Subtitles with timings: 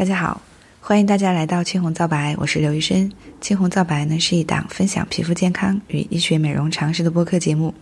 [0.00, 0.40] 大家好，
[0.80, 3.12] 欢迎大家来到青红皂白，我是刘医生。
[3.38, 7.74] 青红皂白呢是一档分享皮肤健康与医学美容常识的播客节目。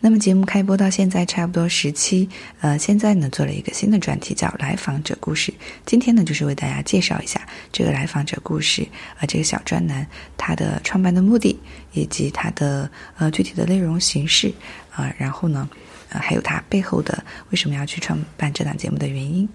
[0.00, 2.26] 那么节目开播到现在差不多十期，
[2.60, 5.52] 呃，现在呢做了一个新的专题，叫来访者故事。
[5.84, 8.86] 今天呢就是为大家介绍一下这个来访者故事，
[9.18, 10.06] 呃，这个小专栏
[10.38, 11.58] 它的创办的目的，
[11.92, 14.50] 以及它的呃具体的内容形式，
[14.90, 15.68] 啊，然后呢，
[16.08, 19.46] 呃，还有它背后的为什么要去创办这档节目的原因。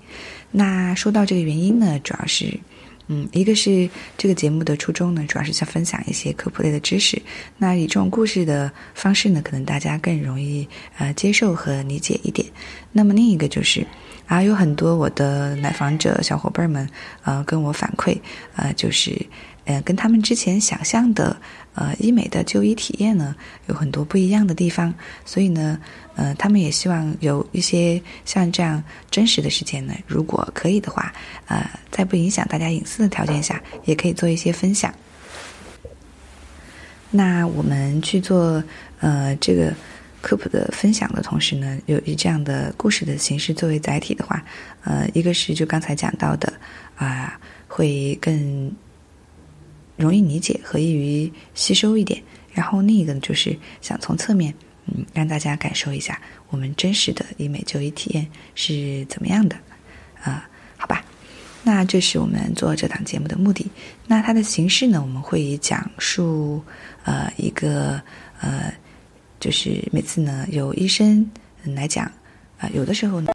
[0.51, 2.59] 那说到这个原因呢，主要是。
[3.07, 7.21] 嗯，一个是这个节目的初衷呢，主要是想分享一些科普类的知识。
[7.57, 12.47] 那以这种故事的方式呢，可能大家更容易呃接受和理解一点。
[12.91, 13.85] 那么另一个就是，
[14.25, 16.89] 啊，有很多我的来访者小伙伴们
[17.23, 18.17] 呃跟我反馈，
[18.55, 19.15] 呃，就是
[19.65, 21.35] 呃跟他们之前想象的
[21.73, 23.35] 呃医美的就医体验呢
[23.67, 24.93] 有很多不一样的地方，
[25.25, 25.79] 所以呢。
[26.17, 29.93] 呃，他们也希望有一些像这样真实的事件呢。
[30.07, 31.13] 如果可以的话，
[31.47, 34.93] 呃，在不影响大家隐私的条件下，也可以做一些分享。
[37.11, 38.63] 那我们去做
[39.01, 39.73] 呃这个
[40.21, 44.41] 科普的分享的同时呢，有以这样的故事的形式作为载体的话，
[44.85, 46.53] 呃，一个是就刚才讲到的
[46.95, 48.71] 啊，会更
[49.97, 52.21] 容易理解和易于吸收一点。
[52.53, 54.53] 然后另一个呢，就是想从侧面。
[54.87, 56.21] 嗯，让大家感受一下
[56.51, 59.55] 我们真实的医美就医体验是怎么样的，
[60.21, 60.47] 啊，
[60.77, 61.03] 好吧，
[61.63, 63.65] 那这是我们做这档节目的目的。
[64.05, 66.63] 那它的形式呢，我们会以讲述，
[67.03, 67.99] 呃，一个
[68.39, 68.71] 呃，
[69.39, 71.27] 就是每次呢有医生
[71.63, 72.05] 来讲，
[72.59, 73.33] 啊，有的时候呢。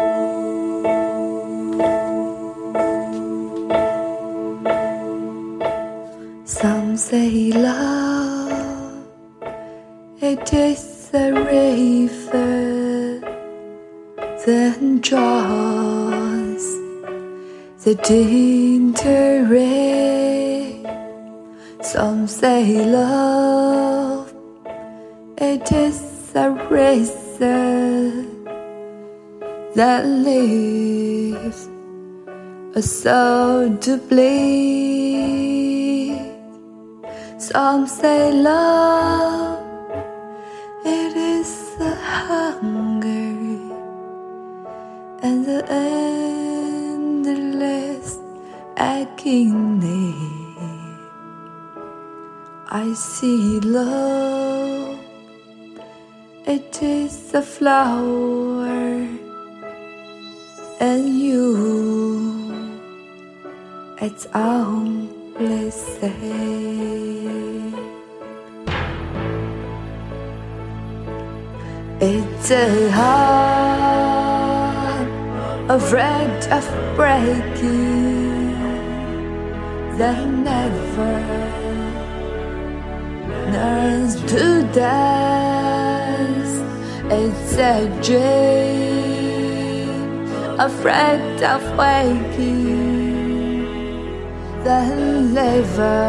[7.11, 9.05] Say love,
[10.23, 10.91] it is.
[11.11, 13.21] the river
[14.47, 16.65] then draws
[17.83, 20.87] the dinner rain.
[21.83, 24.33] Some say love,
[25.37, 28.25] it is a razor
[29.75, 31.69] that leaves
[32.77, 35.10] a soul to bleed.
[37.53, 39.59] Some say love
[40.85, 43.35] it is the hunger
[45.27, 45.65] and the
[46.89, 47.41] endless
[48.77, 50.15] agony.
[52.71, 55.01] I see love,
[56.47, 59.09] it is a flower,
[60.79, 62.55] and you,
[64.01, 65.20] it's only
[72.03, 74.21] It's a heart
[75.71, 76.65] afraid of
[76.95, 78.53] breaking
[79.97, 81.15] that never
[83.51, 86.55] learns to dance.
[87.11, 88.69] It's a dream
[90.61, 93.00] afraid of waking
[94.65, 94.97] that
[95.33, 96.01] never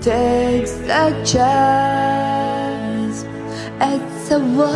[0.00, 3.24] takes the chance.
[3.80, 4.68] It's a one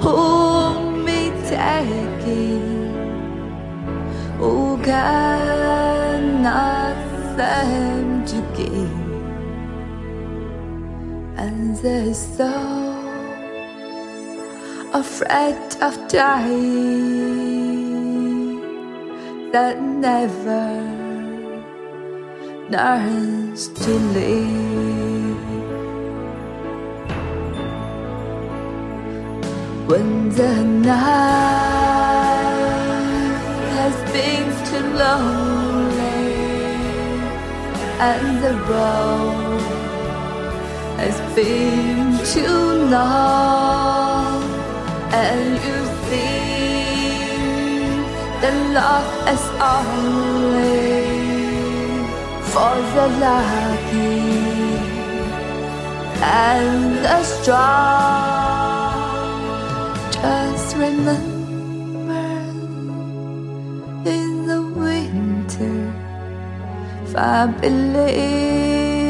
[0.00, 2.92] whom me taking?
[4.38, 6.96] Who cannot
[7.36, 8.98] seem to give?
[11.38, 12.50] And they're so
[14.92, 17.47] afraid of dying
[19.52, 20.68] that never
[22.68, 25.38] learns to live.
[29.88, 31.38] When the night
[33.76, 35.98] has been too lonely
[38.00, 39.60] and the road
[40.98, 42.60] has been too
[42.90, 44.42] long
[45.12, 45.87] and you
[48.78, 49.44] love is
[49.76, 51.02] only
[52.50, 54.22] for the lucky
[56.22, 58.28] and the strong
[60.12, 62.28] just remember
[64.16, 65.78] in the winter,
[67.60, 69.04] believes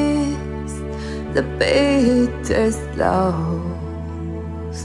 [1.34, 4.78] the bitter slows.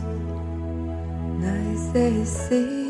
[1.93, 2.82] They see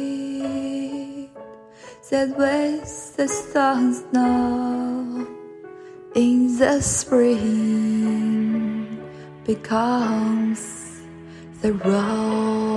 [2.14, 5.28] that with the sun snow
[6.14, 7.42] in the spring
[9.48, 11.02] becomes
[11.64, 12.73] the rose.